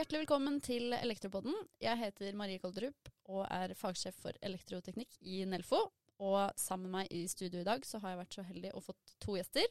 [0.00, 1.52] Hjertelig velkommen til Elektropodden.
[1.82, 5.82] Jeg heter Marie Kolderup og er fagsjef for elektroteknikk i Nelfo.
[6.24, 8.80] Og sammen med meg i studio i dag så har jeg vært så heldig å
[8.84, 9.68] fått to gjester.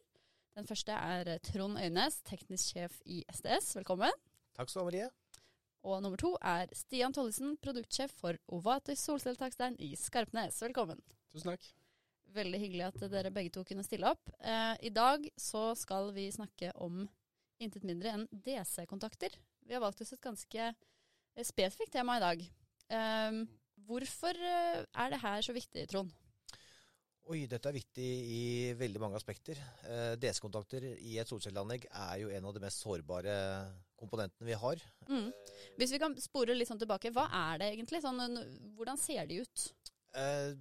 [0.60, 3.74] Den første er Trond Øynes, teknisk sjef i SDS.
[3.82, 4.14] Velkommen.
[4.60, 5.10] Takk skal du ha, Marie.
[5.90, 10.62] Og nummer to er Stian Tollesen, produktsjef for Ovatis solcelletakstein i Skarpnes.
[10.62, 11.02] Velkommen.
[11.34, 11.79] Tusen takk.
[12.36, 14.30] Veldig hyggelig at dere begge to kunne stille opp.
[14.38, 17.08] Eh, I dag så skal vi snakke om
[17.60, 19.34] intet mindre enn DC-kontakter.
[19.66, 22.46] Vi har valgt oss et ganske eh, spesifikt tema i dag.
[22.94, 23.40] Eh,
[23.90, 26.14] hvorfor eh, er det her så viktig, Trond?
[27.30, 28.44] Oi, dette er viktig i
[28.78, 29.60] veldig mange aspekter.
[29.86, 33.36] Eh, DC-kontakter i et solcelleanlegg er jo en av de mest sårbare
[34.00, 34.82] komponentene vi har.
[35.10, 35.28] Mm.
[35.78, 38.02] Hvis vi kan spore litt sånn tilbake, hva er det egentlig?
[38.06, 38.22] Sånn,
[38.78, 39.66] hvordan ser de ut?
[40.18, 40.58] Eh,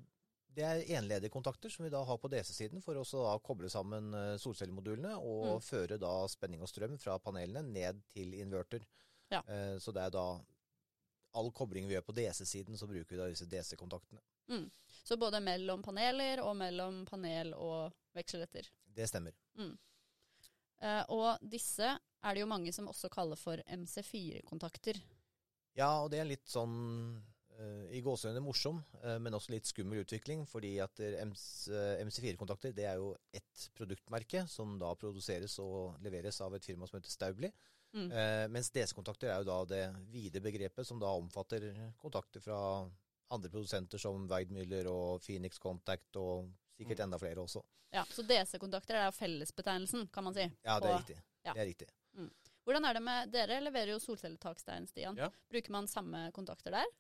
[0.59, 3.05] det er enledige kontakter som vi da har på DC-siden for å
[3.47, 5.63] koble sammen eh, solcellemodulene og Mm.
[5.63, 8.83] føre da spenning og strøm fra panelene ned til inverter.
[9.31, 9.43] Ja.
[9.47, 10.41] Eh, Så det er da
[11.35, 14.21] all kobling vi gjør på DC-siden, så bruker vi da disse DC-kontaktene.
[14.49, 14.71] Mm.
[15.05, 18.67] Så både mellom paneler og mellom panel og vekseletter.
[18.95, 19.33] Det stemmer.
[19.57, 19.77] Mm.
[21.09, 21.83] og disse
[22.23, 25.01] er det jo mange som også kaller for MC4-kontakter.
[25.77, 27.23] Ja, og det er litt sånn eh,
[27.91, 30.45] i gåsehudene morsom, eh, men også litt skummel utvikling.
[30.47, 35.99] Fordi at eh, MC, eh, MC4-kontakter det er jo ett produktmerke som da produseres og
[36.05, 37.51] leveres av et firma som heter Staubli.
[37.97, 38.11] Mm.
[38.13, 42.61] Eh, mens DC-kontakter er jo da det vide begrepet som da omfatter kontakter fra
[43.35, 47.65] andre produsenter som Weidmüller og Phoenix Contact og sikkert enda flere også.
[47.93, 50.45] Ja, Så DC-kontakter er fellesbetegnelsen, kan man si.
[50.63, 51.19] Ja, det er riktig.
[51.45, 51.53] ja.
[51.53, 51.89] Det er riktig.
[52.69, 55.17] Hvordan er det med Dere leverer jo solcelletakstein, Stian.
[55.17, 55.31] Ja.
[55.49, 56.91] Bruker man samme kontakter der?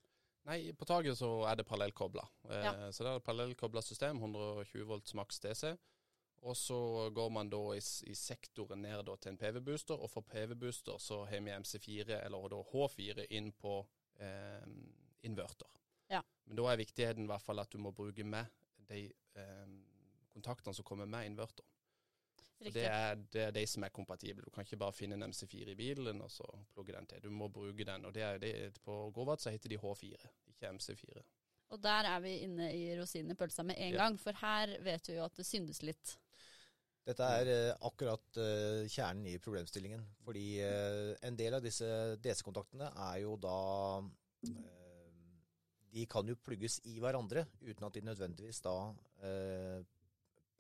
[0.49, 2.25] Nei, på taket så er det parallellkobla.
[2.49, 2.73] Eh, Ja.
[2.93, 5.77] Så det er et parallellkobla system, 120 volts maks DC.
[6.41, 11.01] Og så går man da i, i sektoren ned til en PV-booster, og for PV-booster
[11.03, 13.75] så har vi MC4, eller da H4, inn på
[14.23, 14.65] eh,
[15.27, 15.69] inverter.
[16.09, 16.23] Ja.
[16.47, 18.47] Men da er viktigheten i hvert fall at du må bruke med
[18.89, 19.67] de eh,
[20.33, 21.67] kontaktene som kommer med inverter.
[22.59, 24.43] Det er, det er de som er kompatible.
[24.43, 27.21] Du kan ikke bare finne en MC4 i bilen og så plugge den til.
[27.23, 28.05] Du må bruke den.
[28.09, 31.23] Og det er, det på Grovat så heter de H4, ikke MC4.
[31.71, 34.03] Og der er vi inne i rosinen i pølsa med en Ja.
[34.05, 36.17] gang, for her vet vi jo at det syndes litt.
[37.07, 40.03] Dette er eh, akkurat eh, kjernen i problemstillingen.
[40.25, 41.87] Fordi eh, en del av disse
[42.25, 43.55] DC-kontaktene er jo da
[44.49, 45.13] eh,
[45.95, 48.75] De kan jo plugges i hverandre uten at de nødvendigvis da
[49.25, 49.79] eh,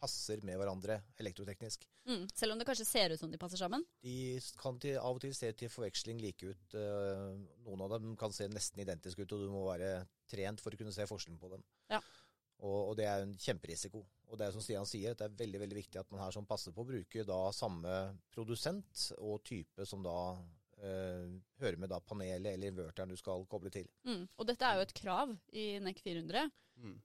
[0.01, 1.85] passer med hverandre elektroteknisk.
[2.09, 2.27] Mm.
[2.35, 3.85] Selv om det kanskje ser ut som de passer sammen.
[4.05, 6.79] De kan til, av og til se til forveksling like ut.
[6.79, 7.27] eh,
[7.67, 10.81] noen av dem kan se nesten identiske ut, og du må være trent for å
[10.81, 11.65] kunne se forskjellen på dem.
[11.93, 12.01] Ja.
[12.59, 14.03] Og, og det er en kjemperisiko.
[14.29, 16.47] Og det er som Stian sier, det er veldig veldig viktig at man her som
[16.49, 17.99] passer på bruker da samme
[18.35, 20.17] produsent og type som da
[20.83, 21.29] eh,
[21.63, 23.89] hører med da panelet eller inverteren du skal koble til.
[24.09, 24.27] Mm.
[24.37, 26.51] Og dette er jo et krav i NEC 400.
[26.83, 26.99] Mm.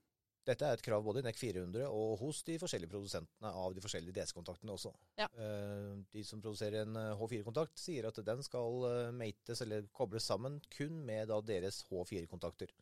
[0.44, 3.80] Dette er et krav både i NEC 400 og hos de forskjellige produsentene av de
[3.80, 4.92] forskjellige DS-kontaktene også.
[5.20, 5.28] Ja.
[5.40, 10.28] Eh, De som produserer en eh, H4-kontakt, sier at den skal eh, mates eller kobles
[10.28, 12.74] sammen kun med da deres H4-kontakter.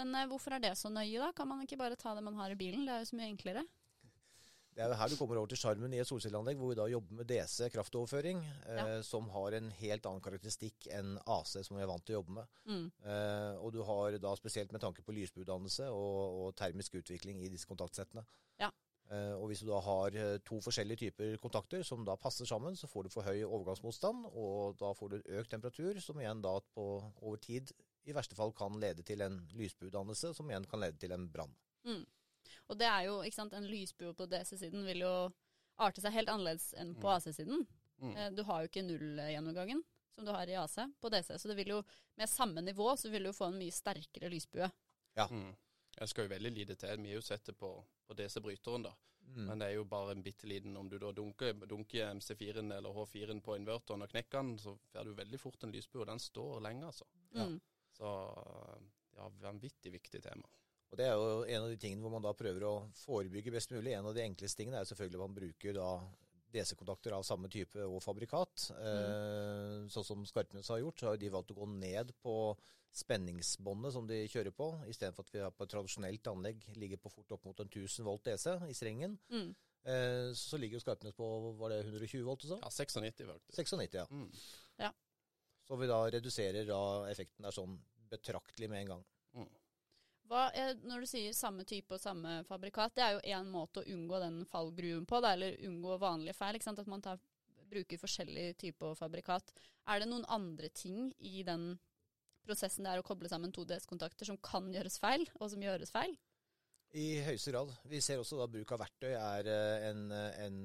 [0.00, 1.30] Men eh, hvorfor er det så nøye, da?
[1.36, 2.82] Kan man ikke bare ta det man har i bilen?
[2.88, 3.62] Det er jo så mye enklere.
[4.74, 6.86] Det er jo her du kommer over til sjarmen i et solcelleanlegg, hvor vi da
[6.88, 9.02] jobber med DC, kraftoverføring, eh, Ja.
[9.02, 12.36] som har en helt annen karakteristikk enn AC, som vi er vant til å jobbe
[12.38, 12.46] med.
[12.66, 12.92] Mm.
[13.04, 17.48] Eh, og du har da spesielt med tanke på lysbuedannelse og, og termisk utvikling i
[17.50, 18.24] disse kontaktsettene.
[18.60, 18.70] Ja.
[19.10, 22.76] Eh, og hvis du da har eh, to forskjellige typer kontakter som da passer sammen,
[22.78, 26.60] så får du for høy overgangsmotstand, og da får du økt temperatur, som igjen da
[26.60, 26.84] på,
[27.20, 27.72] over tid
[28.06, 31.52] i verste fall kan lede til en lysbuedannelse, som igjen kan lede til en brann.
[31.84, 32.04] Mm.
[32.68, 35.14] Og det er jo, ikke sant, en lysbue på DC-siden vil jo
[35.80, 37.14] arte seg helt annerledes enn på Mm.
[37.16, 37.66] AC-siden.
[38.00, 38.16] Mm.
[38.16, 41.56] Eh, Du har jo ikke nullgjennomgangen som du har i AC på DC, så det
[41.56, 41.82] vil jo
[42.16, 44.70] med samme nivå så vil du få en mye sterkere lysbue.
[45.16, 45.54] Mm.
[45.98, 46.96] Jeg skal jo veldig lite til.
[47.02, 47.70] Vi har jo sett det på,
[48.06, 48.92] på DC-bryteren, da.
[49.30, 49.46] Mm.
[49.46, 52.90] Men det er jo bare en bitte liten Om du da dunker, dunker MC4-en eller
[52.90, 56.18] H4-en på inverteren og knekker den, så får du veldig fort en lysbue, og den
[56.18, 57.04] står lenge, altså.
[57.34, 57.46] Ja.
[57.46, 57.60] Mm.
[57.92, 58.10] Så
[59.16, 60.48] ja, vanvittig viktig tema.
[60.90, 63.70] Og Det er jo en av de tingene hvor man da prøver å forebygge best
[63.70, 63.94] mulig.
[63.94, 65.90] En av de enkleste tingene er selvfølgelig at man bruker da
[66.50, 68.66] DC-kontakter av samme type og fabrikat.
[68.74, 69.86] Mm.
[69.92, 72.34] sånn som Skarpnes har gjort, så har de valgt å gå ned på
[72.90, 77.12] spenningsbåndet som de kjører på, istedenfor at vi har på et tradisjonelt anlegg ligger på
[77.12, 79.14] fort opp mot en 1000 volt DC i strengen.
[79.30, 79.52] Mm.
[79.86, 81.28] Eh, så ligger jo Skarpnes på
[81.60, 82.58] var det 120 volt og så?
[82.58, 83.62] Ja, 96 faktisk.
[83.62, 84.08] 96, ja.
[84.10, 84.26] Mm.
[85.70, 87.76] Så vi da reduserer da effekten der sånn
[88.10, 89.02] betraktelig med en gang.
[89.38, 89.50] Mm.
[90.30, 90.44] Hva
[90.86, 94.20] når du sier samme type og samme fabrikat, det er jo én måte å unngå
[94.22, 96.54] den fallgruven på, da, eller unngå vanlige feil.
[96.54, 96.78] ikke sant?
[96.78, 97.18] At man tar,
[97.70, 99.50] bruker forskjellig type fabrikat.
[99.90, 101.72] Er det noen andre ting i den
[102.46, 105.90] prosessen det er å koble sammen to DS-kontakter som kan gjøres feil, og som gjøres
[105.94, 106.14] feil?
[106.98, 107.70] I høyeste grad.
[107.86, 110.56] Vi ser også da bruk av verktøy er eh, en, en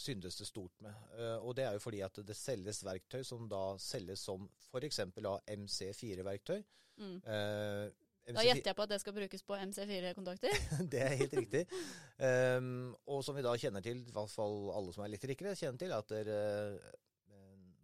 [0.00, 0.94] syndes det stort med.
[1.18, 5.02] Eh, og det er jo fordi at det selges verktøy som da selges som f.eks.
[5.04, 6.62] MC4-verktøy.
[7.02, 7.18] Mm.
[7.20, 10.60] Eh, Da gjetter jeg på at det skal brukes på MC4-kontakter.
[10.92, 11.64] det er helt riktig.
[12.16, 15.82] Um, og som vi da kjenner til, i hvert fall alle som er elektrikere, kjenner
[15.82, 17.34] til at der, uh,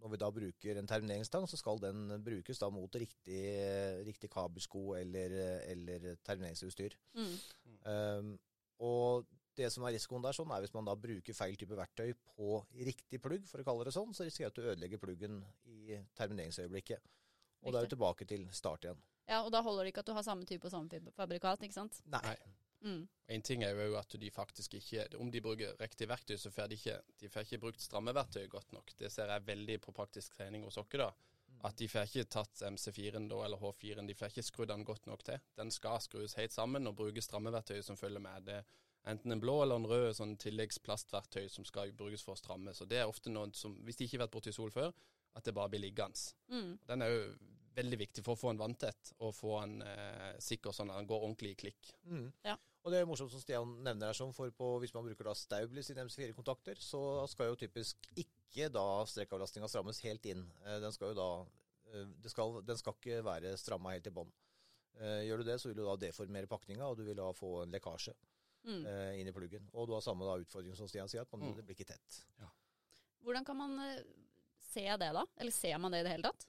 [0.01, 3.43] når vi da bruker en termineringsstang, så skal den brukes da mot riktig,
[4.07, 5.37] riktig kabelsko eller,
[5.69, 6.97] eller termineringsutstyr.
[7.21, 7.37] Mm.
[7.85, 8.33] Um,
[8.81, 9.29] og
[9.61, 12.61] det som er risikoen der, sånn, er hvis man da bruker feil type verktøy på
[12.87, 16.01] riktig plugg, for å kalle det sånn, så risikerer du at du ødelegger pluggen i
[16.17, 17.11] termineringsøyeblikket.
[17.67, 19.03] Og da er du tilbake til start igjen.
[19.31, 21.77] Ja, og da holder det ikke at du har samme type og samme fabrikat, ikke
[21.77, 22.01] sant?
[22.11, 22.35] Nei.
[22.81, 23.03] Mm.
[23.31, 26.71] En ting er jo at de faktisk ikke Om de bruker riktig verktøy, så får
[26.71, 28.95] de ikke, de får ikke brukt strammeverktøy godt nok.
[28.99, 30.89] Det ser jeg veldig på praktisk trening hos oss.
[30.93, 31.11] da.
[31.65, 35.07] At de får ikke tatt MC4-en da, eller H4-en, de får ikke skrudd den godt
[35.07, 35.39] nok til.
[35.57, 38.47] Den skal skrues helt sammen og bruke strammeverktøy som følger med.
[38.47, 42.41] Det er enten en blå eller en rød sånn tilleggsplastverktøy som skal brukes for å
[42.41, 42.73] stramme.
[42.75, 44.95] Så det er ofte noe som, hvis de ikke har vært borti sol før,
[45.37, 46.33] at det bare blir liggende.
[46.49, 46.73] Mm.
[46.89, 47.23] Den er jo
[47.77, 51.07] veldig viktig for å få en vanntett og få en eh, sikker sånn at den
[51.11, 51.93] går ordentlig i klikk.
[52.05, 52.27] Mm.
[52.47, 52.57] Ja.
[52.83, 55.35] Og det er morsomt som Stian nevner her, som for på, hvis man bruker da
[55.35, 60.47] i sine MC4-kontakter, så skal jo typisk ikke da strekkavlastninga strammes helt inn.
[60.65, 61.29] Eh, Den skal jo da
[61.93, 64.33] eh, det skal, Den skal ikke være stramma helt i bånn.
[64.99, 67.63] Eh, Gjør du det, så vil du da deformere pakninga, og du vil da få
[67.65, 68.17] en lekkasje
[68.61, 68.83] Mm.
[69.17, 69.71] inn i pluggen.
[69.73, 71.55] Og du har samme da utfordring som Stian sier, at man, Mm.
[71.57, 72.19] det blir ikke tett.
[73.25, 73.73] Hvordan kan man
[74.61, 75.23] se det, da?
[75.41, 76.45] Eller ser man det i det hele tatt?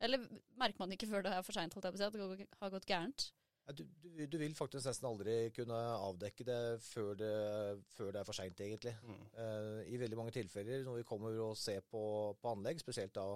[0.00, 0.24] Eller
[0.58, 3.30] merker man ikke før det er for seint, at det har gått gærent?
[3.68, 7.32] Ja, Du, du, du vil faktisk nesten aldri kunne avdekke det før det,
[7.94, 8.94] før det er for seint, egentlig.
[9.04, 9.20] Mm.
[9.36, 12.02] Uh, I veldig mange tilfeller når vi kommer og ser på,
[12.40, 13.28] på anlegg, spesielt da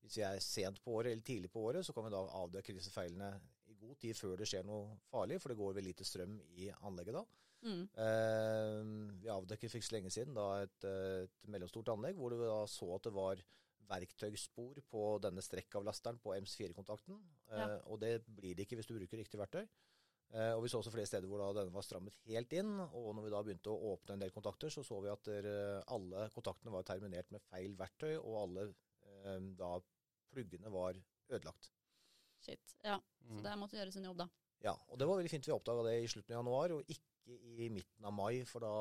[0.00, 2.76] hvis vi er sent på året eller tidlig på året, så kan vi da avdekke
[2.76, 3.34] disse feilene
[3.68, 6.70] i god tid før det skjer noe farlig, for det går vel lite strøm i
[6.88, 7.24] anlegget da.
[7.60, 7.82] Mm.
[7.96, 12.48] Uh, vi avdekket for ikke så lenge siden da et, et mellomstort anlegg hvor vi
[12.48, 13.42] da så at det var
[13.90, 17.18] verktøyspor på denne strekkavlasteren på MC4-kontakten.
[17.50, 17.78] Eh, Ja.
[17.90, 19.66] Og det blir det ikke hvis du bruker riktig verktøy.
[20.32, 22.78] Eh, og vi så også flere steder hvor da denne var strammet helt inn.
[22.80, 25.82] Og når vi da begynte å åpne en del kontakter, så så vi at der,
[25.90, 28.68] alle kontaktene var terminert med feil verktøy, og alle
[29.24, 29.72] eh, da
[30.30, 30.94] pluggene var
[31.28, 31.72] ødelagt.
[32.40, 32.76] Shit.
[32.84, 33.42] Ja, så Mm.
[33.42, 34.28] der måtte gjøres en jobb, da.
[34.62, 37.36] Ja, og det var veldig fint vi oppdaga det i slutten av januar, og ikke
[37.58, 38.72] i midten av mai, for da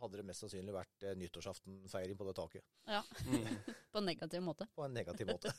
[0.00, 2.66] hadde det mest sannsynlig vært eh, nyttårsaftenfeiring på det taket.
[2.88, 3.46] Ja, Mm.
[3.92, 4.66] På en negativ måte.
[4.76, 5.52] På en negativ måte.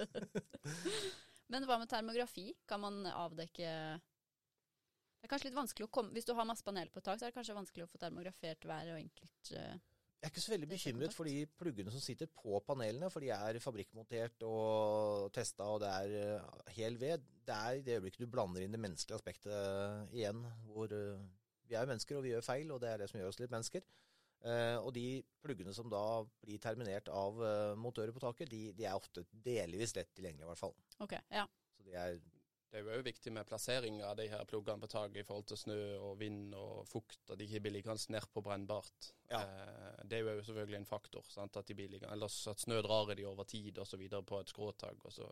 [1.52, 2.52] Men hva med termografi?
[2.68, 3.68] Kan man avdekke
[3.98, 7.20] Det er kanskje litt vanskelig å komme Hvis du har masse panel på et tak,
[7.20, 9.78] så er det kanskje vanskelig å få termografert hver og enkelt uh,
[10.20, 13.32] Jeg er ikke så veldig bekymret for de pluggene som sitter på panelene, for de
[13.34, 17.26] er fabrikkmontert og testa, og det er uh, hel ved.
[17.48, 21.22] Det er i det øyeblikket du blander inn det menneskelige aspektet igjen, hvor uh,
[21.70, 23.54] vi er mennesker, og vi gjør feil, og det er det som gjør oss litt
[23.54, 23.86] mennesker.
[24.46, 28.86] Eh, og de pluggene som da blir terminert av eh, montører på taket, de, de
[28.86, 30.76] er ofte delvis lett tilgjengelige, i hvert fall.
[31.04, 31.48] Okay, Ja.
[31.78, 32.20] Så de er
[32.68, 35.46] Det er jo òg viktig med plassering av de her pluggene på taket i forhold
[35.48, 39.12] til snø og vind og fukt, at de ikke blir liggende nedpå brennbart.
[39.32, 39.40] Ja.
[39.40, 41.24] Eh, det er jo selvfølgelig en faktor.
[41.32, 41.56] Sant?
[41.58, 44.04] At de blir eller at snø drar i de over tid osv.
[44.20, 45.06] på et skråtak.
[45.06, 45.30] Og så.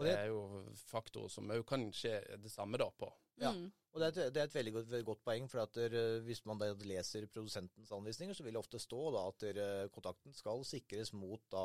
[0.00, 3.10] Og det, det- er jo faktorer som òg kan skje det samme da på.
[3.40, 3.52] Ja.
[3.56, 3.68] Mm.
[3.90, 6.20] Og det er, et, det er et veldig godt, veldig godt poeng, for at der,
[6.22, 10.34] hvis man da leser produsentens anvisninger, så vil det ofte stå da at der, kontakten
[10.36, 11.64] skal sikres mot da,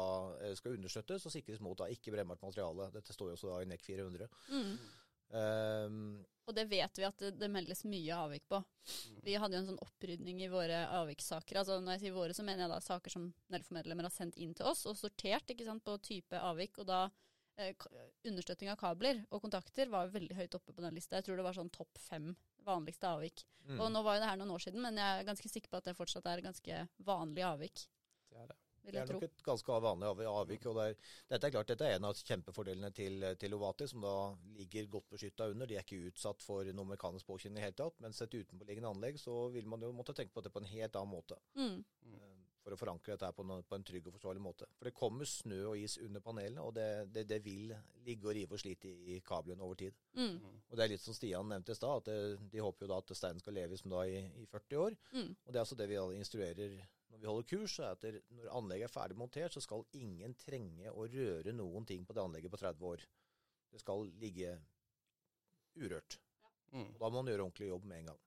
[0.58, 2.88] skal understøttes og sikres mot da ikke brennbart materiale.
[2.96, 4.30] Dette står jo også da i NEC 400.
[4.50, 4.72] Mm.
[5.36, 8.60] Um, Og det vet vi at det, det meldes mye avvik på.
[9.26, 11.58] Vi hadde jo en sånn opprydning i våre avvikssaker.
[11.62, 14.54] Altså når jeg sier våre, så mener jeg da saker som Nelfo-medlemmer har sendt inn
[14.58, 16.78] til oss, og sortert ikke sant, på type avvik.
[16.84, 17.08] Og da
[18.26, 21.20] understøtting av kabler og kontakter var veldig høyt oppe på den lista.
[21.20, 22.34] Jeg tror det var sånn topp fem
[22.66, 23.46] vanligste avvik.
[23.70, 23.80] mm.
[23.80, 25.82] Og nå var jo det her noen år siden, men jeg er ganske sikker på
[25.82, 27.88] at det fortsatt er ganske vanlig avvik.
[28.32, 28.60] Det er det.
[28.86, 30.66] Det er nok et ganske vanlig avvik.
[30.70, 30.98] og det er,
[31.34, 34.16] Dette er klart, dette er en av kjempefordelene til, til Ovati, som da
[34.60, 35.70] ligger godt beskytta under.
[35.70, 37.98] De er ikke utsatt for noe mekanisk påkjenning i det hele tatt.
[38.06, 41.00] Mens et utenpåliggende anlegg, så vil man jo måtte tenke på det på en helt
[41.02, 41.40] annen måte.
[41.58, 41.80] Mm.
[42.66, 44.66] For å forankre dette på, en- på en trygg og forsvarlig måte.
[44.80, 47.70] For det kommer snø og is under panelene, og det, det, det vil
[48.08, 49.94] ligge og rive og slite i, i kablene over tid.
[50.18, 50.40] Mm.
[50.72, 52.98] Og det er litt som Stian nevnte i stad, at det, de håper jo da
[53.04, 54.98] at steinen skal leve som da i, i 40 år.
[55.14, 55.30] Mm.
[55.46, 56.76] Og det er altså det vi instruerer
[57.16, 60.34] når vi holder kurs, er at det, når anlegget er ferdig montert, så skal ingen
[60.42, 63.06] trenge å røre noen ting på det anlegget på 30 år.
[63.72, 64.58] Det skal ligge
[65.80, 66.18] urørt.
[66.74, 66.90] Mm.
[66.90, 68.22] Og da må man gjøre ordentlig jobb med en gang.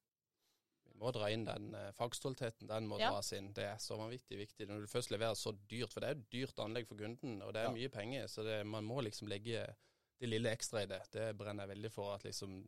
[0.92, 2.66] Vi må dra inn den eh, fagstoltheten.
[2.68, 3.10] Den må Ja.
[3.12, 3.52] dras inn.
[3.52, 4.66] Det er så vanvittig viktig.
[4.68, 7.42] Når du først leverer så dyrt, for det er jo et dyrt anlegg for kunden,
[7.42, 7.74] og det er Ja.
[7.74, 9.66] mye penger, så det, man må liksom legge
[10.20, 11.02] det lille ekstra i det.
[11.12, 12.14] Det brenner jeg veldig for.
[12.14, 12.64] at liksom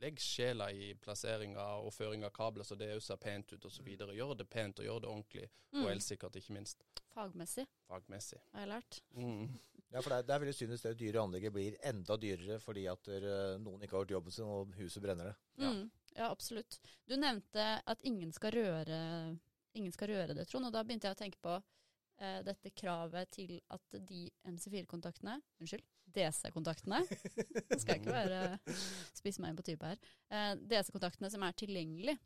[0.00, 3.86] Legg sjela i plasseringa og føring av kabler så det òg ser pent ut osv.
[3.96, 5.92] Gjør det pent og gjør det ordentlig, og Mm.
[5.96, 6.82] elsikkert, ikke minst
[7.14, 8.38] Fagmessig, fagmessig.
[8.52, 9.00] har jeg lært.
[9.16, 9.48] Mm.
[9.94, 12.58] Ja, for det er, det er veldig synd hvis det dyre anlegget blir enda dyrere
[12.60, 15.36] fordi at eh, noen ikke har gjort jobben sin og huset brenner det.
[15.56, 15.70] Ja.
[15.70, 15.90] Mm.
[16.03, 16.78] Ja, absolutt.
[17.08, 18.98] Du nevnte at ingen skal røre,
[19.74, 20.68] ingen skal røre det, Trond.
[20.68, 25.86] Og da begynte jeg å tenke på eh, dette kravet til at de MC4-kontaktene Unnskyld,
[26.14, 27.00] DC-kontaktene
[27.80, 28.42] Skal ikke være
[29.18, 29.98] spisse meg inn på type her.
[30.30, 32.16] Eh, DC-kontaktene som er tilgjengelig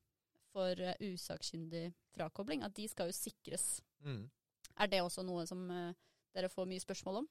[0.52, 3.78] for eh, usakkyndig frakobling, at de skal jo sikres.
[4.04, 4.26] Mm.
[4.78, 5.92] Er det også noe som eh,
[6.36, 7.28] dere får mye spørsmål om?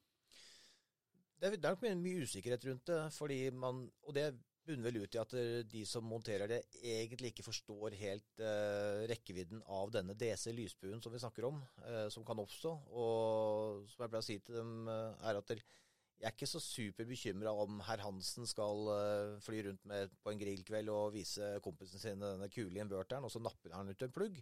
[1.38, 4.32] Det, er, det er nok mye usikkerhet rundt det, fordi man, og det
[4.68, 9.06] bunner vel ut i at eh, de som monterer det, egentlig ikke forstår helt eh,
[9.12, 12.74] rekkevidden av denne DC-lysbuen som vi snakker om, eh, som kan oppstå.
[12.92, 16.62] Og som jeg pleier å si til dem, eh, er at jeg er ikke så
[16.64, 22.02] superbekymra om herr Hansen skal eh, fly rundt med på en grillkveld og vise kompisen
[22.02, 24.40] sin denne kule inverteren, og så napper han ut en plugg.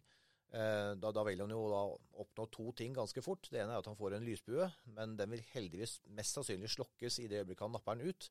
[0.56, 1.82] Eh, Da, da vil han jo da
[2.24, 3.50] oppnå to ting ganske fort.
[3.52, 7.20] Det ene er at han får en lysbue, men den vil heldigvis mest sannsynlig slokkes
[7.20, 8.30] i det øyeblikket han napper den ut.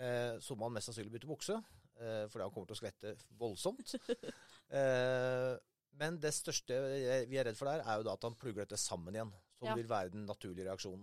[0.00, 1.58] Eh, så må han mest sannsynlig bytte bukse,
[2.00, 3.96] eh, fordi han kommer til å skvette voldsomt.
[4.72, 5.54] Eh,
[6.00, 6.72] men det største
[7.28, 9.32] vi er redd for der, er jo da at han plugger dette sammen igjen.
[9.58, 9.74] Som Ja.
[9.76, 11.02] vil være den naturlige reaksjonen.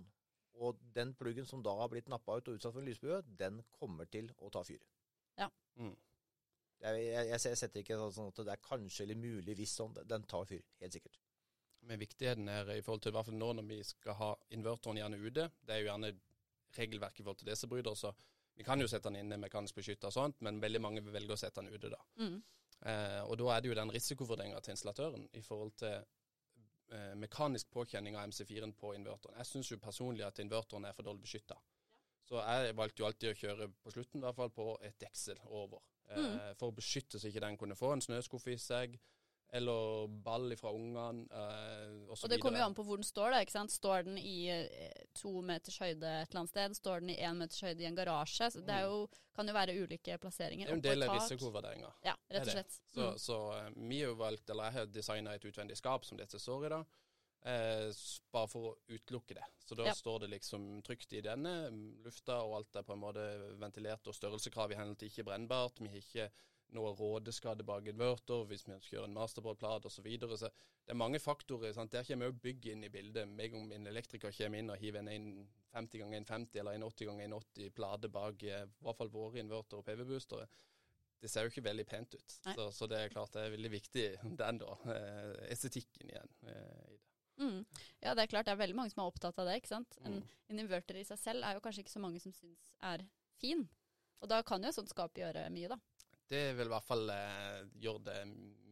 [0.57, 3.61] Og den pluggen som da har blitt nappa ut og utsatt for en lysbue, den
[3.77, 4.81] kommer til å ta fyr.
[5.77, 5.93] Mm.
[6.81, 9.93] Jeg, jeg, jeg jeg setter ikke sånn at det er kanskje eller mulig hvis sånn.
[10.09, 11.19] Den tar fyr, helt sikkert.
[11.87, 14.99] Men viktigheten her i forhold til i hvert fall nå når vi skal ha invertoren
[14.99, 15.45] gjerne ute.
[15.63, 16.11] Det er jo gjerne
[16.75, 18.11] regelverket i forhold til DC-bryter, så
[18.59, 21.31] vi kan jo sette den inne mekanisk beskytta og sånt, men veldig mange vil velge
[21.31, 21.99] å sette den ute da.
[22.19, 22.33] Mm.
[22.91, 27.71] Eh, og da er det jo den risikovurderinga til installatøren i forhold til eh, mekanisk
[27.71, 29.37] påkjenning av MC4-en på invertoren.
[29.39, 31.55] Jeg syns jo personlig at invertoren er for dårlig beskytta.
[32.27, 35.39] Så jeg valgte jo alltid å kjøre på slutten i hvert fall på et deksel
[35.47, 35.79] over.
[36.11, 38.99] Eh, For å beskytte så ikke den kunne få en snøskuff i seg,
[39.51, 43.03] eller ball fra ungene, eh, og så Og det kommer jo an på hvor den
[43.07, 43.31] står.
[43.31, 43.71] da, ikke sant?
[43.73, 46.75] Står den i eh, to meters høyde et eller annet sted?
[46.77, 48.51] Står den i én meters høyde i en garasje?
[48.53, 50.67] Så det jo, kan jo være ulike plasseringer.
[50.67, 51.91] Det er jo en del av risikovurderinga.
[52.05, 52.71] Ja, rett og slett.
[52.93, 53.17] Så, Mm.
[53.17, 56.37] så så vi har jo valgt, eller jeg har designa et utvendig skap som dette
[56.39, 56.83] står i da,
[57.45, 57.91] eh,
[58.31, 59.45] bare for å utelukke det.
[59.65, 59.93] Så da Ja.
[59.93, 64.05] står det liksom trygt i denne, mm, lufta og alt er på en måte ventilert,
[64.07, 65.79] og størrelseskrav i henhold til ikke brennbart.
[65.79, 66.31] Vi har ikke
[66.75, 69.95] noe rådeskade bak inverter hvis vi ønsker å gjøre en masterboardplate osv.
[69.99, 70.37] Så, videre.
[70.37, 70.49] så
[70.85, 71.73] det er mange faktorer.
[71.73, 71.91] sant?
[71.91, 73.27] Der kommer òg bygg inn i bildet.
[73.27, 75.29] Meg om en elektriker kommer inn og hiver en
[75.73, 79.41] 50 ganger 150 eller en 80 ganger 180 plate bak eh, i hvert fall våre
[79.41, 80.47] inverter og PV-boostere,
[81.19, 82.35] det ser jo ikke veldig pent ut.
[82.55, 84.05] Så, så det er klart det er veldig viktig,
[84.39, 84.71] den da.
[84.93, 87.05] Eh, estetikken igjen eh, i det.
[87.39, 87.59] Mm.
[88.03, 89.57] Ja, det er klart det er veldig mange som er opptatt av det.
[89.61, 89.97] ikke sant?
[90.03, 90.23] En, Mm.
[90.49, 93.05] en inverter i seg selv er jo kanskje ikke så mange som syns er
[93.39, 93.61] fin.
[94.19, 95.77] Og da kan jo et sånt skap gjøre mye, da.
[96.29, 98.19] Det vil i hvert fall eh, gjøre det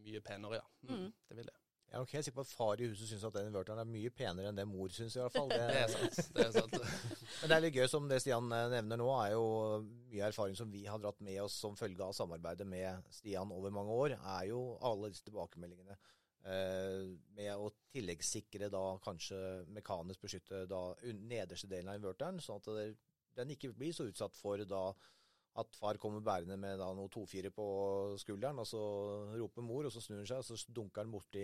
[0.08, 0.68] mye penere, ja.
[0.88, 1.08] Mm, Mm.
[1.30, 1.56] Det vil det.
[1.88, 3.88] Jeg er nok helt sikker på at far i huset syns at den inverteren er
[3.88, 5.48] mye penere enn det mor syns, i hvert fall.
[5.56, 6.18] Det er sant.
[6.36, 6.74] Det er sant.
[7.40, 9.46] Men det er litt gøy, som det Stian eh, nevner nå, er jo
[10.12, 13.72] mye erfaring som vi har dratt med oss som følge av samarbeidet med Stian over
[13.72, 15.96] mange år, er jo alle disse tilbakemeldingene.
[16.48, 17.08] Eh,
[17.40, 19.40] med å tilleggssikre da kanskje
[19.76, 20.82] mekanisk beskytte da
[21.24, 22.88] nederste delen av inverteren, sånn at det,
[23.40, 24.90] den ikke blir så utsatt for da
[25.58, 27.66] at far kommer bærende med da noe 2-4 på
[28.22, 28.82] skulderen, og så
[29.40, 31.44] roper mor, og så snur han seg, og så dunker han borti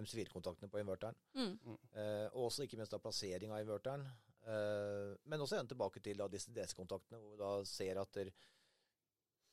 [0.00, 1.18] MC4-kontaktene på inverteren.
[1.36, 1.76] Mm.
[1.92, 4.06] Eh, og også ikke minst da plassering av inverteren.
[4.48, 8.32] Eh, men også igjen tilbake til da disse DC-kontaktene, hvor vi da ser at der,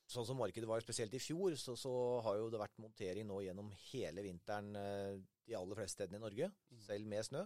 [0.07, 1.91] sånn som markedet var spesielt i fjor, så, så
[2.23, 6.23] har jo det vært montering nå gjennom hele vinteren eh, de aller fleste stedene i
[6.23, 6.79] Norge, Mm.
[6.83, 7.43] selv med snø.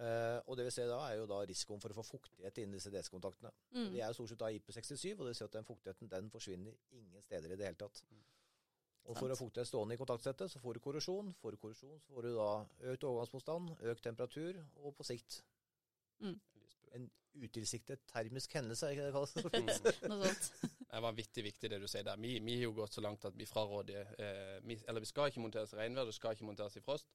[0.00, 2.78] Eh, og det vi ser da, er jo da risikoen for å få fuktighet innen
[2.78, 3.52] disse DC-kontaktene.
[3.76, 3.90] Mm.
[3.92, 6.30] De er jo stort sett da IP67, og det vil si at den fuktigheten den
[6.32, 8.02] forsvinner ingen steder i det hele tatt.
[8.08, 8.22] Mm.
[9.10, 11.32] Og for å ha fuktighet stående i kontaktsettet, så får du korrosjon.
[11.40, 12.50] Får du korrosjon, så får du da
[12.92, 15.40] økt overgangsmotstand, økt temperatur, og på sikt
[16.94, 17.08] en
[17.40, 19.34] utilsiktet termisk hendelse, er ikke det det kalles?
[19.54, 20.10] Mm.
[20.12, 20.70] Noe sånt.
[20.90, 22.18] Det er vanvittig viktig det du sier der.
[22.18, 25.30] Vi, vi har jo gått så langt at vi fraråder eh, vi, Eller vi skal
[25.30, 27.06] ikke monteres i regnvær, det skal ikke monteres i frost.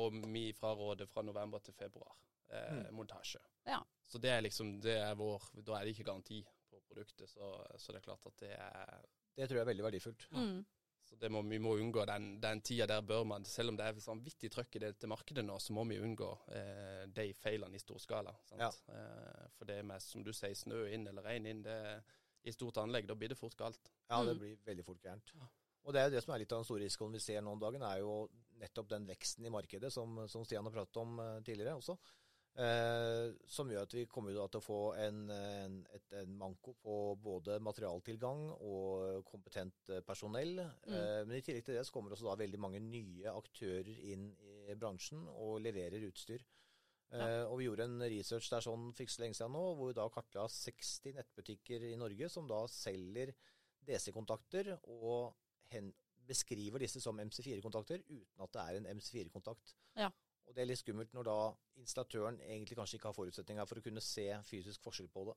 [0.00, 2.14] Og vi fraråder fra november til februar
[2.48, 2.94] eh, Mm.
[2.94, 3.40] montasje.
[3.66, 3.78] Ja.
[4.06, 7.52] Så det er liksom det er vår Da er det ikke garanti på produktet, så,
[7.78, 9.02] så det er klart at det er
[9.36, 10.26] Det tror jeg er veldig verdifullt.
[10.32, 10.64] Mm.
[11.04, 13.84] Så det må, vi må unngå den, den tida der bør man, selv om det
[13.86, 17.74] er vanvittig trøkk i det til markedet nå, så må vi unngå eh, de feilene
[17.76, 18.32] i stor skala.
[18.44, 18.60] Sant?
[18.60, 18.70] Ja.
[18.94, 22.02] Eh, for det med, som du sier, snø inn eller regn inn, det,
[22.44, 23.90] i stort anlegg, da blir det fort galt.
[24.08, 24.38] Ja, det Mm.
[24.38, 25.32] blir veldig fort gærent.
[25.34, 25.48] Ja.
[25.82, 27.54] Og det er jo det som er litt av den store risikoen vi ser nå
[27.54, 28.26] om dagen, er jo
[28.62, 31.96] nettopp den veksten i markedet som, som Stian har pratet om eh, tidligere også.
[32.52, 36.96] Eh, som gjør at vi kommer til å få en, en, et, en manko på
[37.24, 40.58] både materialtilgang og kompetent personell.
[40.60, 40.64] personell.
[40.92, 44.28] Eh, men i tillegg til det så kommer også da veldig mange nye aktører inn
[44.68, 46.44] i bransjen og leverer utstyr.
[47.12, 49.90] Eh, og vi gjorde en research der sånn for ikke så lenge siden nå, hvor
[49.90, 53.34] vi da kartla 60 nettbutikker i Norge som da selger
[53.88, 55.34] DC-kontakter og
[55.72, 55.92] hen
[56.26, 59.74] beskriver disse som MC4-kontakter uten at det er en MC4-kontakt.
[59.98, 60.10] Ja.
[60.46, 61.36] Og det er litt skummelt når da
[61.80, 65.36] installatøren egentlig kanskje ikke har forutsetninger for å kunne se fysisk forskjell på det.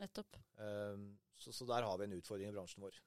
[0.00, 0.38] Nettopp.
[0.56, 2.98] Um, så, så der har vi en utfordring i bransjen vår.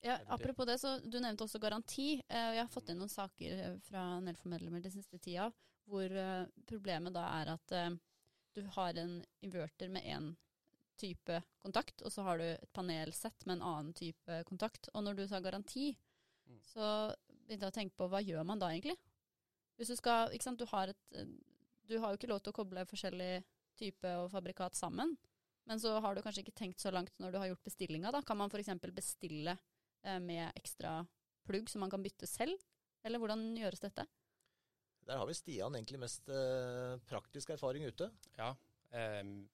[0.00, 2.20] Ja, apropos det, så Du nevnte også garanti.
[2.28, 5.48] Eh, jeg har fått inn noen saker eh, fra Nelfo-medlemmer den siste tida
[5.88, 7.72] hvor eh, problemet da er at
[8.54, 10.28] du har en inverter med én
[10.98, 14.90] type kontakt, og så har du et panelsett med en annen type kontakt.
[14.94, 15.94] Og når du sa garanti,
[16.48, 16.60] Mm.
[16.64, 16.84] så
[17.28, 18.94] begynte jeg å tenke på hva gjør man da egentlig?
[19.76, 21.26] Hvis du skal, ikke sant, du har et eh,
[21.88, 23.44] Du har jo ikke lov til å koble forskjellig
[23.76, 25.14] type og fabrikat sammen.
[25.66, 28.10] Men så har du kanskje ikke tenkt så langt når du har gjort bestillinga.
[28.12, 28.20] Da.
[28.22, 28.68] Kan man f.eks.
[28.92, 29.58] bestille
[30.04, 31.06] eh, med ekstra
[31.44, 32.56] plugg som man kan bytte selv?
[33.04, 34.04] Eller hvordan gjøres dette?
[35.08, 38.10] Der har vi Stian egentlig mest eh, praktisk erfaring ute.
[38.36, 38.54] Ja.
[38.92, 39.48] ehm,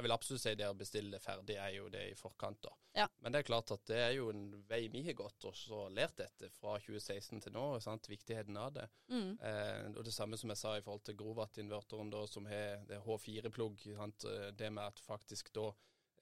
[0.00, 2.70] jeg vil absolutt si det å bestille det ferdig er jo det i forkant, da.
[2.96, 3.04] Ja.
[3.20, 5.82] Men det er klart at det er jo en vei vi har gått og så
[5.92, 8.08] lært dette fra 2016 til nå, sant?
[8.08, 8.86] viktigheten av det.
[9.12, 9.34] Mm.
[9.36, 13.04] Eh, og det samme som jeg sa i forhold til Grovat-inverteren, da, som har er
[13.04, 13.84] H4-plugg.
[13.92, 15.68] Eh, Det med at faktisk da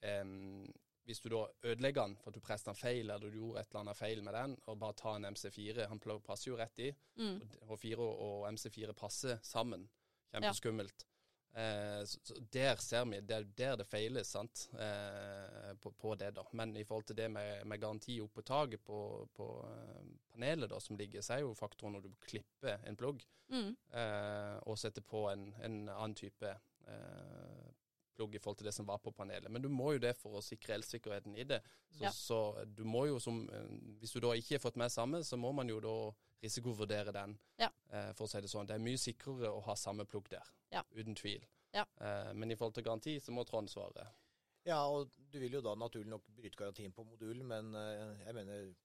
[0.03, 0.25] eh,
[1.07, 3.71] Hvis du da ødelegger den for at du presset den feil, eller du gjorde et
[3.71, 6.91] eller annet feil med den, og bare ta en MC4 Han passer jo rett i.
[7.17, 7.39] Mm.
[7.71, 9.87] H4 og MC4 passer sammen.
[10.29, 11.08] Kjempeskummelt.
[11.55, 16.13] Eh, så, så der ser vi, det er der det feiles, sant, eh, på, på
[16.19, 16.43] det da.
[16.53, 18.99] Men i forhold til det med, med garanti opp på taket på,
[19.35, 23.25] på eh, panelet da, som ligger, så er jo faktoren når du klipper en plugg
[23.49, 23.71] Mm.
[23.97, 26.45] eh, og setter på en, en annen type
[26.85, 27.69] eh,
[28.13, 29.49] plugg i forhold til det som var på panelet.
[29.49, 31.57] Men du må jo det for å sikre elsikkerheten i det.
[31.89, 32.11] Så, Ja.
[32.13, 32.39] så
[32.77, 33.71] du må jo som eh,
[34.03, 35.95] Hvis du da ikke har fått med samme, så må man jo da
[36.43, 37.69] risikovurdere den, Ja.
[37.89, 38.67] eh, for å si det sånn.
[38.67, 40.83] Det er mye sikrere å ha samme plugg der, Ja.
[40.95, 41.43] uten tvil.
[41.73, 41.85] Ja.
[42.01, 44.07] Eh, men i forhold til garanti, så må Trond svare.
[44.65, 48.33] Ja, og du vil jo da naturlig nok bryte garantien på modulen, men eh, jeg
[48.35, 48.75] mener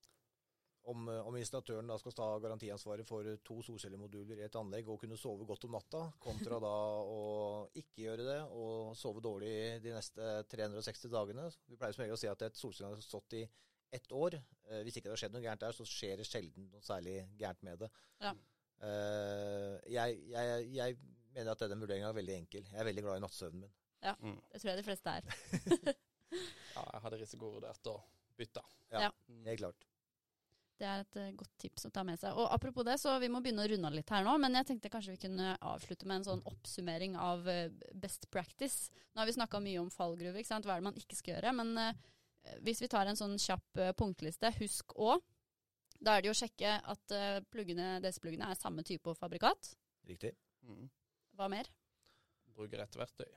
[0.87, 5.01] om, eh, om installatøren da skal ta garantiansvaret for to solcellemoduler i et anlegg og
[5.01, 9.91] kunne sove godt om natta, kontra da å ikke gjøre det og sove dårlig de
[9.95, 11.51] neste 360 dagene.
[11.69, 13.49] Vi pleier som regel å si at et solcelle har stått i
[13.95, 14.37] ett år.
[14.69, 17.21] Eh, hvis ikke det har skjedd noe gærent der, så skjer det sjelden noe særlig
[17.41, 17.91] gærent med det.
[18.25, 18.35] Ja.
[18.85, 20.99] Eh, jeg, jeg, jeg
[21.35, 22.69] mener at denne vurderinga er veldig enkel.
[22.71, 23.75] Jeg er veldig glad i nattsøvnen min.
[24.05, 24.37] Mm.
[24.53, 25.95] Det tror jeg de fleste er.
[26.75, 27.99] Ja, jeg hadde risikovurdert å
[28.39, 28.63] bytte.
[28.91, 29.07] Ja.
[29.07, 29.11] ja.
[29.47, 29.85] Helt klart.
[30.75, 32.35] Det er et eh, godt tips å ta med seg.
[32.35, 34.33] Og Apropos det, så vi må begynne å runde av litt her nå.
[34.43, 37.47] Men jeg tenkte kanskje vi kunne avslutte med en sånn oppsummering av
[38.03, 38.91] best practice.
[39.13, 40.67] Nå har vi snakka mye om fallgruver, ikke sant?
[40.67, 41.55] hva er det man ikke skal gjøre.
[41.63, 41.79] Men
[42.65, 45.23] hvis vi tar en sånn kjapp eh, punktliste, husk òg
[46.05, 49.71] Da er det jo å sjekke at uh, pluggene, DC-pluggene er samme type og fabrikat.
[50.05, 50.35] Riktig.
[50.67, 50.91] Mm.
[51.39, 51.71] Hva mer?
[52.55, 53.31] Bruk rett verktøy.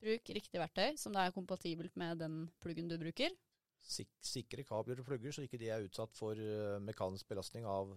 [0.00, 3.30] Bruk riktig verktøy som da er kompatibelt med den pluggen du bruker.
[3.84, 7.92] Sik sikre kabler og plugger, så ikke de er utsatt for eh, mekanisk belastning av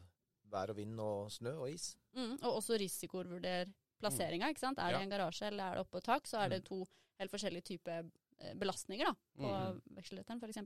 [0.51, 1.93] vær og vind og snø og is.
[2.13, 3.71] Mm, og også risikovurder
[4.03, 4.51] plasseringa.
[4.51, 4.77] ikke sant?
[4.79, 4.99] Er det Ja.
[4.99, 6.65] i en garasje eller er det oppå tak, så er det Mm.
[6.69, 6.87] to
[7.19, 8.11] helt forskjellige typer eh,
[8.59, 9.83] belastninger da, på mm.
[9.99, 10.63] vekselretteren f.eks.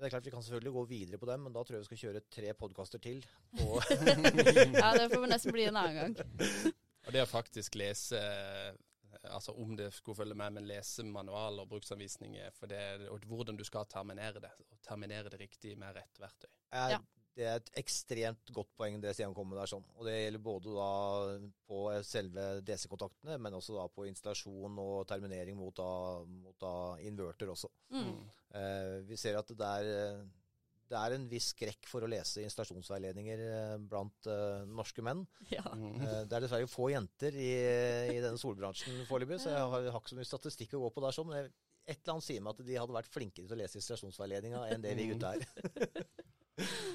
[0.00, 1.84] Men det er klart Vi kan selvfølgelig gå videre på dem, men da tror jeg
[1.84, 3.24] vi skal kjøre tre podkaster til.
[4.80, 6.14] Ja, det får nesten bli en annen gang.
[7.06, 8.78] Og det å faktisk lese eh,
[9.34, 13.58] Altså om det skulle følge med, men lese manual og bruksanvisninger for det, og hvordan
[13.58, 14.52] du skal terminere det.
[14.70, 16.48] Og terminere det riktig med rett verktøy.
[16.70, 17.00] er, Ja.
[17.36, 19.70] Det er et ekstremt godt poeng det Stian kommer med der.
[19.70, 19.84] sånn.
[19.96, 20.88] Og Det gjelder både da
[21.70, 25.86] på selve DC-kontaktene, men også da på installasjon og terminering mot da,
[26.26, 26.72] mot da
[27.06, 27.70] inverter også.
[27.94, 28.12] Mm.
[28.58, 30.24] Eh, vi ser at det er,
[30.90, 35.22] det er en viss skrekk for å lese installasjonsveiledninger eh, blant eh, norske menn.
[35.54, 35.62] Ja.
[35.70, 36.00] Mm.
[36.02, 37.50] Eh, Det er dessverre få jenter i,
[38.16, 41.06] i denne solbransjen foreløpig, så jeg har, har ikke så mye statistikk å gå på
[41.06, 41.14] der.
[41.16, 41.52] sånn, men jeg-
[41.90, 44.82] Et eller annet sier meg at de hadde vært flinkere til å lese installasjonsveiledninga enn
[44.84, 45.46] det vi gutta er.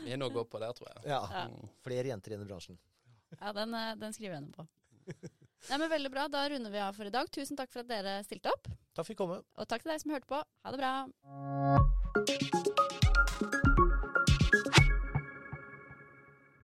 [0.05, 0.97] Vi er noe å gå på der, tror jeg.
[1.09, 1.43] Ja, Ja.
[1.49, 1.65] Mm.
[1.85, 2.75] Flere jenter i denne bransjen.
[3.39, 4.65] Ja, den, eh, den skriver jeg under på.
[5.69, 6.27] Nei, men Veldig bra.
[6.29, 7.25] Da runder vi av for i dag.
[7.33, 8.65] Tusen takk for at dere stilte opp.
[8.93, 9.31] Takk for at vi kom.
[9.41, 10.39] Og takk til deg som hørte på.
[10.63, 10.93] Ha det bra.